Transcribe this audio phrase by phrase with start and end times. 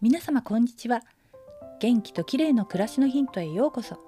[0.00, 1.02] 皆様こんにちは。
[1.80, 3.98] 元気と綺麗の暮らしのヒントへようこそ。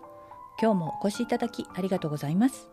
[0.63, 2.71] 今日もお越しいただきありがとうございます。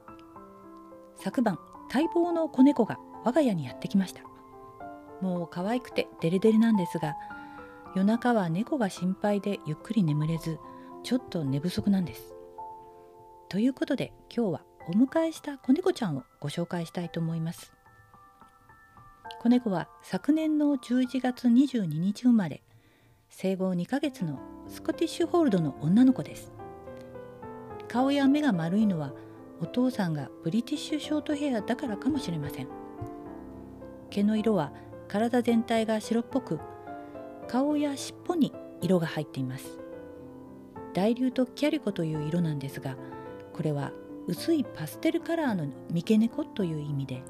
[1.16, 1.58] 昨晩
[1.92, 4.22] 待望の子猫が我が家にやってきました。
[5.20, 7.16] もう可愛くてデレデレなんですが
[7.96, 10.60] 夜中は猫が心配でゆっくり眠れず
[11.02, 12.36] ちょっと寝不足なんです。
[13.50, 17.74] ということで今日はお迎えした子猫ちゃんをご紹介したいと思います。
[19.42, 22.62] 子猫は昨年の11月22日生まれ
[23.30, 26.52] 生後2ヶ月のスコティッシュホールドの女の子です。
[27.88, 29.14] 顔や目が丸いのは
[29.62, 32.68] お父さんがブリティッシュショートヘアだからかもしれません。
[34.10, 34.72] 毛の色は
[35.08, 36.60] 体全体が白っぽく
[37.48, 39.80] 顔や尻尾に色が入っています。
[40.94, 42.96] 大流とキャリコという色なんですが
[43.54, 43.92] これは
[44.26, 47.22] 薄いパステルカラーの三毛猫という意味で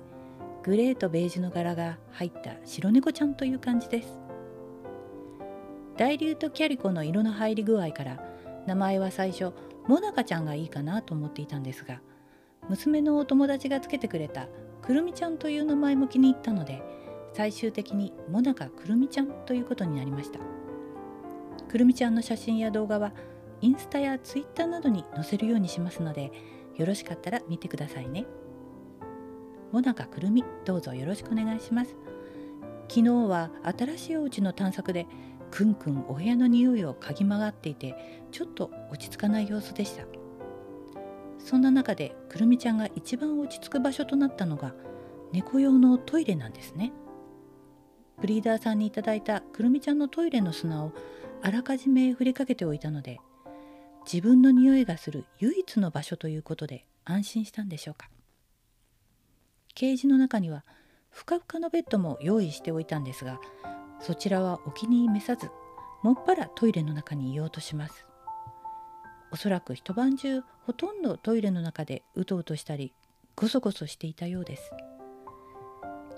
[0.63, 4.26] グレーとベージュの柄が入った白猫ちゃんという感じです。
[5.97, 8.23] 大流とキャリコの色の入り具合から
[8.67, 9.51] 名前は最初
[9.87, 12.01] モナカちゃんがいいかなと思っていたんですが
[12.69, 14.47] 娘のお友達がつけてくれた
[14.81, 16.83] くるみちゃんという名前も気に入ったので
[17.33, 20.39] 最終的にモナカくるみちゃんということになりました。
[21.67, 23.11] くるみちゃんの写真や動画は
[23.61, 26.31] インスタやツイッターなどに載せるようにしますので
[26.75, 28.25] よろしかったら見てくださいね。
[29.71, 31.95] モナカくるみどうぞよろしくお願いします。
[32.89, 35.05] 昨日は新しいお家の探索で
[35.51, 40.05] くんくんお部屋の匂いを嗅ぎ回っていてちょっと落ち着かない様子でした。
[41.39, 44.73] そんな中でくるみちゃんが一番落ち着く場所となったのが
[45.31, 46.91] 猫用のトイレなんですね。
[48.19, 50.91] ブリーダーさんにいただいたくるみちゃんのトイレの砂を
[51.41, 53.19] あらかじめ振りかけておいたので
[54.11, 58.09] 自分の匂いがする唯一の場所ということで安心したんでしょうか。
[59.75, 60.65] ケージの中には
[61.11, 63.39] ふかふかのベッドも用意しておいたんですが
[63.99, 65.49] そちらはお気に召さず
[66.03, 68.05] もっぱらトイレの中にいようとします。
[69.31, 72.93] おそらく一晩中ほとんどトイレの中でうとうとしたり
[73.35, 74.71] ゴソゴソしていたようです。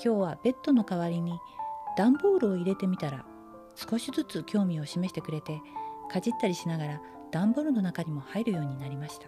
[0.03, 1.39] 今日はベッドの代わりに
[1.97, 3.25] 段ボールを入れてみたら
[3.75, 5.59] 少しずつ興味を示してくれて
[6.11, 7.01] かじったりしながら
[7.31, 9.27] 段ボールの中にも入るようになりました。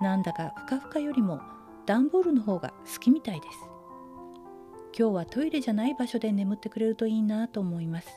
[0.00, 1.40] なんだかふかふかよりも
[1.86, 3.71] 段ボールの方が好きみたいです。
[4.96, 8.08] 今日はトイレじゃない場所で眠ってくれるといいなと思います。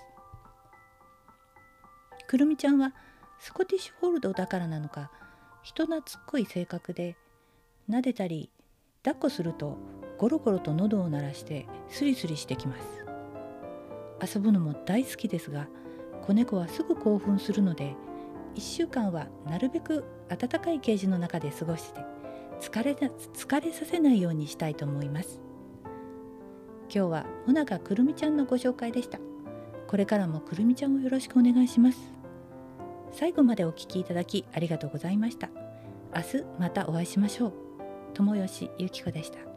[2.28, 2.94] くるみちゃんは
[3.40, 5.10] スコティッシュホールドだからなのか
[5.64, 7.16] 人懐っこい性格で
[7.90, 8.50] 撫でたり
[9.04, 9.78] 抱っこすると
[10.18, 13.06] ゴロゴロと喉を鳴らしてスリスリしてきます。
[14.36, 15.68] 遊ぶのも大好きですが
[16.26, 17.96] 子猫はすぐ興奮するので
[18.56, 22.02] 1週間はなるべく暖かいケージの中で過ごして
[22.60, 25.45] 疲れ疲れさせないようにしたいと思います。
[26.94, 29.20] 今日はもなかくるみちゃんのご紹介でした。
[29.88, 32.00] これからもくるみちゃんをよろしくお願いします。
[33.12, 35.50] 最後までお聞きいただきありがとうございました。
[36.16, 37.54] 明日またお会いしましょう。
[38.14, 39.55] 友吉ゆき子でした。